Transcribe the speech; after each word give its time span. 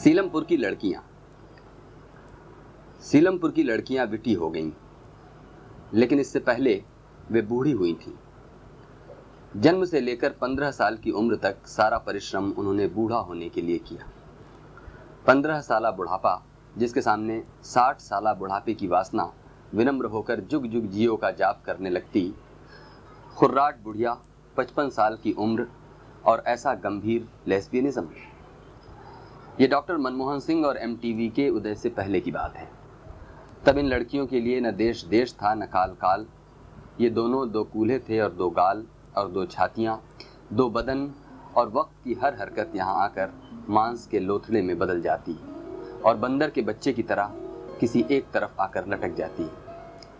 सीलमपुर 0.00 0.44
की 0.44 0.56
लड़कियाँ। 0.56 1.02
सीलमपुर 3.04 3.50
की 3.50 3.62
लड़कियाँ 3.62 4.06
विटी 4.06 4.34
हो 4.34 4.48
गईं, 4.50 4.70
लेकिन 5.94 6.20
इससे 6.20 6.38
पहले 6.38 6.74
वे 7.30 7.42
बूढ़ी 7.42 7.72
हुई 7.72 7.92
थीं। 7.96 8.12
जन्म 9.54 9.84
से 9.84 10.00
लेकर 10.00 10.30
पंद्रह 10.30 10.70
साल 10.70 10.96
की 10.96 11.10
उम्र 11.12 11.36
तक 11.36 11.66
सारा 11.66 11.98
परिश्रम 11.98 12.50
उन्होंने 12.50 12.86
बूढ़ा 12.86 13.18
होने 13.18 13.48
के 13.48 13.62
लिए 13.62 13.78
किया। 13.78 14.08
पंद्रह 15.26 15.60
साल 15.60 15.90
बुढ़ापा, 15.90 16.34
जिसके 16.78 17.00
सामने 17.00 17.42
साठ 17.64 18.00
साल 18.00 18.34
बुढ़ापे 18.34 18.74
की 18.74 18.86
वासना 18.86 19.30
विनम्र 19.74 20.06
होकर 20.06 20.40
जुग 20.40 20.66
जुग 20.66 20.86
जियो 20.86 21.16
का 21.16 21.30
जाप 21.32 21.62
करने 21.66 21.90
लगती, 21.90 22.32
खुर्राट 23.36 23.82
बुढ़िया 23.84 24.18
पचपन 24.56 24.88
साल 24.90 25.18
की 25.22 25.32
उम्र 25.38 25.66
और 26.24 26.42
ऐसा 26.46 26.74
गंभीर 26.74 27.28
लेस्बियनिज्म। 27.48 28.08
ये 29.60 29.66
डॉक्टर 29.66 29.96
मनमोहन 29.96 30.38
सिंह 30.40 30.64
और 30.66 30.76
एमटीवी 30.76 31.28
के 31.28 31.48
उदय 31.48 31.74
से 31.74 31.88
पहले 31.88 32.20
की 32.20 32.30
बात 32.30 32.54
है। 32.56 32.68
तब 33.64 33.78
इन 33.78 33.86
लड़कियों 33.86 34.26
के 34.26 34.40
लिए 34.40 34.60
न 34.60 34.70
देश 34.76 35.04
देश 35.04 35.32
था, 35.32 35.52
न 35.54 35.66
काल 35.66 35.90
काल। 35.94 36.24
ये 37.00 37.10
दोनों 37.10 37.50
दो 37.52 37.64
कूल्हे 37.64 37.98
थे 37.98 38.20
और 38.20 38.30
दो 38.32 38.48
गाल 38.50 38.84
और 39.16 39.28
दो 39.28 39.44
छातियाँ, 39.46 40.00
दो 40.52 40.68
बदन 40.70 41.06
और 41.56 41.68
वक्त 41.68 42.04
की 42.04 42.14
हर 42.14 42.40
हरकत 42.40 42.72
यहाँ 42.76 42.94
आकर 43.02 43.32
मांस 43.68 44.06
के 44.06 44.20
लोथड़े 44.20 44.62
में 44.62 44.76
बदल 44.78 45.02
जाती 45.02 45.38
और 46.04 46.16
बंदर 46.16 46.50
के 46.50 46.62
बच्चे 46.62 46.92
की 46.92 47.02
तरह 47.02 47.36
किसी 47.80 48.04
एक 48.10 48.30
तरफ़ 48.32 48.60
आकर 48.60 48.88
लटक 48.88 49.14
जाती। 49.16 49.50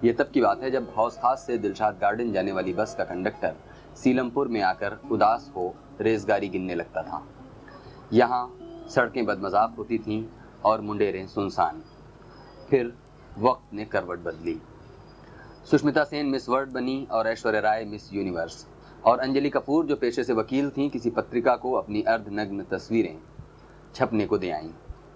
ये 0.04 0.12
तब 0.12 0.30
की 0.34 0.40
बात 0.40 0.62
है 0.62 0.70
जब 0.70 0.92
हौस 0.96 1.18
खास 1.18 1.46
से 1.46 1.58
दिलशाद 1.58 1.98
गार्डन 2.00 2.32
जाने 2.32 2.52
वाली 2.52 2.72
बस 2.74 2.94
का 2.94 3.04
कंडक्टर 3.06 3.56
सीलमपुर 3.96 4.48
में 4.48 4.62
आकर 4.62 5.00
उदास 5.10 5.52
हो 5.56 5.74
रेजगारी 6.00 6.48
गिनने 6.48 6.74
लगता 6.74 7.02
था। 7.02 7.26
यहाँ 8.12 8.48
सड़कें 8.90 9.24
बदमजाक 9.26 9.74
होती 9.78 9.98
थीं 9.98 10.24
और 10.64 10.80
मुंडेरें 10.80 11.26
सुनसान। 11.26 11.82
फिर 12.70 12.92
वक्त 13.38 13.74
ने 13.74 13.84
करवट 13.84 14.18
बदली। 14.18 14.60
सुष्मिता 15.70 16.04
सेन 16.04 16.26
मिस 16.26 16.48
वर्ल्ड 16.48 16.70
बनी 16.70 17.06
और 17.10 17.28
ऐश्वर्या 17.28 17.60
राय 17.60 17.84
मिस 17.84 18.12
यूनिवर्स। 18.12 18.66
और 19.04 19.18
अंजलि 19.18 19.50
कपूर, 19.50 19.86
जो 19.86 19.96
पेशे 19.96 20.24
से 20.24 20.32
वकील 20.32 20.70
थीं, 20.70 20.88
किसी 20.90 21.10
पत्रिका 21.10 21.56
को 21.56 21.72
अपनी 21.72 22.02
अर्धनग्न 22.02 22.64
तस्वीरें 22.70 23.18
छपने 23.94 24.26
को 24.26 24.38
दे 24.38 24.50
आईं। 24.50 24.70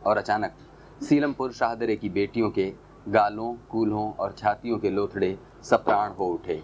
और 0.07 0.17
अचानक 0.17 0.55
सीलमपुर 1.03 1.53
शाहदरे 1.53 1.97
की 1.97 2.09
बेटियों 2.09 2.51
के 2.51 2.73
गालों, 3.09 3.53
कूल्हों 3.71 4.13
और 4.13 4.33
छातियों 4.33 4.79
के 4.79 4.91
लोथड़े 4.91 5.37
सप्राण 5.63 6.13
हो 6.13 6.27
उठे। 6.27 6.63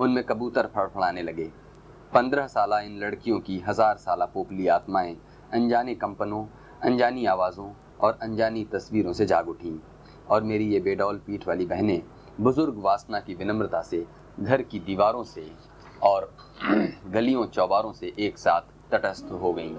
उनमें 0.00 0.22
कबूतर 0.24 0.66
फड़फड़ाने 0.66 1.22
लगे। 1.22 1.50
पंद्रह 2.12 2.46
साल 2.46 2.72
इन 2.84 2.98
लड़कियों 2.98 3.40
की 3.40 3.58
हज़ार 3.58 3.96
साल 3.96 4.26
पोपली 4.34 4.66
आत्माएँ 4.68 5.16
अनजाने 5.56 5.94
कंपनों, 5.94 6.46
अनजानी 6.82 7.24
आवाज़ों 7.26 7.70
और 8.00 8.18
अनजानी 8.22 8.64
तस्वीरों 8.64 9.12
से 9.12 9.26
जाग 9.26 9.48
उठी 9.48 9.82
और 10.30 10.42
मेरी 10.42 10.64
ये 10.64 10.80
बेडौल 10.80 11.16
पीठ 11.16 11.48
वाली 11.48 11.66
बहनें 11.66 12.02
बुज़ुर्ग 12.40 12.74
वासना 12.76 13.20
की 13.20 13.34
विनम्रता 13.34 13.82
से 13.82 14.06
घर 14.40 14.62
की 14.62 14.78
दीवारों 14.78 15.24
से 15.24 15.52
और 16.02 16.34
गलियों 17.06 17.46
चौबारों 17.46 17.92
से 17.92 18.12
एक 18.18 18.38
साथ 18.38 18.60
तटस्थ 18.92 19.32
हो 19.32 19.52
गईं। 19.52 19.76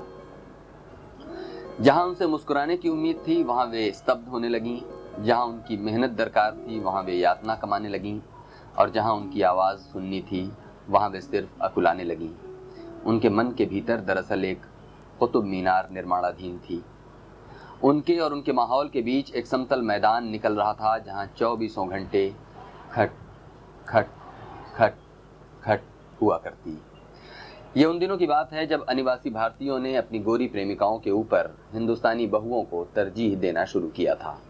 जहाँ 1.82 2.06
उनसे 2.06 2.28
मुस्कुराने 2.28 2.78
की 2.78 2.90
उम्मीद 2.90 3.24
थी, 3.28 3.44
वहाँ 3.44 3.66
वे 3.66 3.92
स्तब्ध 3.92 4.28
होने 4.28 4.50
लगीं। 4.50 4.80
जहाँ 5.24 5.46
उनकी 5.46 5.78
मेहनत 5.78 6.10
दरकार 6.10 6.52
थी, 6.52 6.80
वहाँ 6.80 7.04
वे 7.04 7.14
यातना 7.14 7.56
कमाने 7.56 7.90
लगीं 7.90 8.20
और 8.80 8.90
जहाँ 8.90 9.14
उनकी 9.14 9.42
आवाज़ 9.42 9.80
सुननी 9.80 10.22
थी, 10.22 10.52
वहाँ 10.90 11.10
वे 11.10 11.22
सिर्फ़ 11.22 11.62
अकुलाने 11.62 12.04
लगीं। 12.04 12.32
उनके 13.06 13.30
मन 13.30 13.52
के 13.52 13.66
भीतर 13.66 13.98
दरअसल 13.98 14.46
एक 14.46 14.62
कुतुब 15.20 15.46
मीनार 15.46 15.90
निर्माणाधीन 15.92 16.58
थी। 16.60 16.86
उनके 17.84 18.18
और 18.20 18.34
उनके 18.34 18.54
माहौल 18.54 18.90
के 18.90 19.02
बीच 19.02 19.36
एक 19.36 19.48
समतल 19.48 19.82
मैदान 19.82 20.28
निकल 20.28 20.56
रहा 20.56 20.74
था, 20.74 20.98
जहाँ 20.98 21.26
चौबीसों 21.38 21.90
घंटे 21.90 22.36
खट 22.92 23.12
खट 23.88 24.08
खट 24.76 24.94
खट 25.64 25.82
हुआ 26.22 26.38
करती। 26.38 26.82
ये 27.78 27.86
उन 27.86 28.00
दिनों 28.00 28.18
की 28.18 28.28
बात 28.28 28.54
है 28.54 28.68
जब 28.68 28.86
अनिवासी 28.86 29.30
भारतीयों 29.30 29.80
ने 29.80 29.96
अपनी 29.96 30.20
गोरी 30.20 30.48
प्रेमिकाओं 30.48 31.00
के 31.00 31.12
ऊपर 31.12 31.58
हिंदुस्तानी 31.74 32.28
बहुओं 32.28 32.64
को 32.64 32.84
तरजीह 32.96 33.38
देना 33.38 33.66
शुरू 33.66 33.88
किया 33.88 34.16
था। 34.16 34.42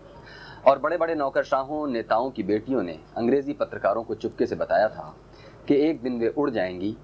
और 0.67 0.79
बड़े 0.79 0.97
बड़े 0.97 1.15
नौकरशाहों, 1.15 1.87
नेताओं 1.87 2.29
की 2.31 2.43
बेटियों 2.43 2.83
ने 2.83 2.99
अंग्रेज़ी 3.17 3.53
पत्रकारों 3.53 4.03
को 4.03 4.15
चुपके 4.15 4.45
से 4.45 4.55
बताया 4.55 4.87
था 4.89 5.15
कि 5.67 5.75
एक 5.75 6.01
दिन 6.01 6.19
वे 6.19 6.29
उड़ 6.29 6.49
जाएँगी। 6.49 6.97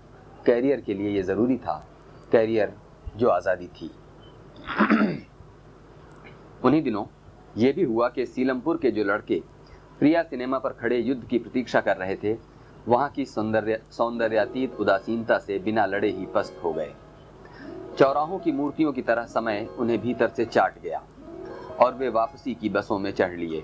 कैरियर 0.45 0.81
के 0.81 0.93
लिए 0.93 1.09
ये 1.09 1.23
ज़रूरी 1.23 1.57
था। 1.57 1.87
कैरियर 2.31 2.73
जो 3.17 3.29
आज़ादी 3.29 3.67
थी। 3.71 3.91
उन्हीं 6.65 6.81
दिनों 6.83 7.05
ये 7.57 7.71
भी 7.71 7.83
हुआ 7.83 8.07
कि 8.09 8.25
सीलमपुर 8.25 8.77
के 8.77 8.91
जो 8.91 9.03
लड़के 9.03 9.41
प्रिया 9.99 10.23
सिनेमा 10.23 10.59
पर 10.59 10.73
खड़े 10.73 10.97
युद्ध 10.97 11.23
की 11.23 11.37
प्रतीक्षा 11.39 11.81
कर 11.81 11.97
रहे 11.97 12.15
थे, 12.15 12.35
वहाँ 12.87 13.09
की 13.09 13.25
सौंदर्य, 13.25 13.81
सौंदर्यातीत 13.91 14.79
उदासीनता 14.79 15.37
से 15.37 15.59
बिना 15.59 15.85
लड़े 15.85 16.09
ही 16.09 16.25
पस्त 16.25 16.59
हो 16.63 16.73
गए। 16.73 16.93
चौराहों 17.97 18.39
की 18.39 18.51
मूर्तियों 18.51 18.93
की 18.93 19.01
तरह 19.01 19.25
समय 19.25 19.67
उन्हें 19.79 19.99
भीतर 20.01 20.29
से 20.29 20.45
चाट 20.45 20.81
गया 20.81 21.01
और 21.79 21.93
वे 21.95 22.09
वापसी 22.09 22.53
की 22.53 22.69
बसों 22.69 22.99
में 22.99 23.11
चढ़ 23.11 23.35
लिए। 23.35 23.63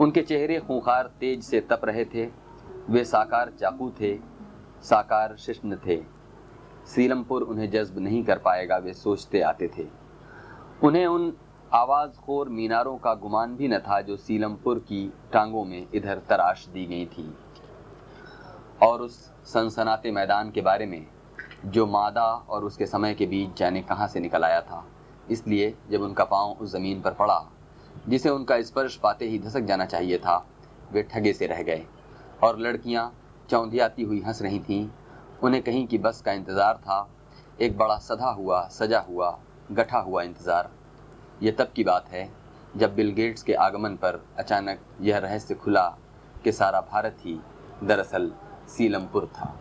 उनके 0.00 0.22
चेहरे 0.22 0.58
खूंखार 0.60 1.10
तेज 1.20 1.42
से 1.42 1.60
तप 1.60 1.80
रहे 1.84 2.04
थे, 2.04 2.28
वे 2.90 3.04
साकार 3.04 3.52
चाकू 3.60 3.90
थे, 4.00 4.16
साकार 4.82 5.36
शिष्ण 5.36 5.76
थे। 5.86 5.96
सीलमपुर 6.86 7.42
उन्हें 7.42 7.70
जज्ब 7.70 7.98
नहीं 7.98 8.24
कर 8.24 8.38
पाएगा, 8.38 8.76
वे 8.76 8.92
सोचते 8.92 9.40
आते 9.40 9.70
थे। 9.78 9.86
उन्हें 10.82 11.06
उन 11.06 11.32
आवाज़ 11.72 12.10
खोर 12.10 12.48
मीनारों 12.48 12.96
का 12.98 13.14
गुमान 13.14 13.56
भी 13.56 13.68
न 13.68 13.78
था 13.78 14.00
जो 14.00 14.16
सीलमपुर 14.16 14.78
की 14.78 15.12
टांगों 15.32 15.64
में 15.64 15.86
इधर 15.94 16.18
तराश 16.18 16.66
दी 16.66 16.86
गई 16.86 17.06
थी। 17.06 17.36
और 18.82 19.02
उस 19.02 19.32
सनसनाते 19.44 20.10
मैदान 20.10 20.50
के 20.50 20.60
बारे 20.60 20.86
में, 20.86 21.06
जो 21.64 21.86
मादा 21.86 22.26
और 22.48 22.64
उसके 22.64 22.86
समय 22.86 23.14
के 23.14 23.26
बीच 23.26 23.56
जाने 23.56 23.82
कहाँ 23.82 24.08
से 24.08 24.20
निकल 24.20 24.44
आया 24.44 24.60
था, 24.60 24.84
इसलिए 25.30 25.74
जब 25.90 26.02
उनका 26.02 26.24
पाँव 26.24 26.56
उस 26.60 26.72
ज़मीन 26.72 27.00
पर 27.00 27.12
पड़ा, 27.12 27.44
जिसे 28.08 28.30
उनका 28.30 28.62
स्पर्श 28.62 28.96
पाते 28.96 29.28
ही 29.28 29.38
धसक 29.38 29.60
जाना 29.60 29.84
चाहिए 29.84 30.18
था, 30.18 30.46
वे 30.92 31.02
ठगे 31.02 31.32
से 31.32 31.46
रह 31.46 31.62
गए, 31.62 31.84
और 32.42 32.58
लड़कियाँ 32.58 33.12
चौंधियाती 33.50 34.02
हुई 34.02 34.20
हंस 34.20 34.42
रही 34.42 34.58
थीं 34.58 34.88
उन्हें 35.44 35.62
कहीं 35.62 35.86
की 35.86 35.98
बस 35.98 36.20
का 36.20 36.32
इंतज़ार 36.32 36.76
था। 36.76 37.08
एक 37.60 37.76
बड़ा 37.78 37.96
सधा 37.96 38.30
हुआ, 38.30 38.60
सजा 38.68 39.00
हुआ, 39.00 39.38
गठा 39.72 39.98
हुआ 39.98 40.22
इंतज़ार। 40.22 40.70
ये 41.42 41.52
तब 41.52 41.72
की 41.76 41.84
बात 41.84 42.08
है, 42.08 42.28
जब 42.76 42.94
बिल 42.94 43.10
गेट्स 43.10 43.42
के 43.42 43.54
आगमन 43.54 43.96
पर 43.96 44.20
अचानक 44.38 44.80
यह 45.00 45.18
रहस्य 45.18 45.54
खुला 45.54 45.86
कि 46.44 46.52
सारा 46.52 46.80
भारत 46.80 47.18
ही 47.20 47.38
दरअसल 47.82 48.32
सीलमपुर 48.68 49.26
था। 49.36 49.54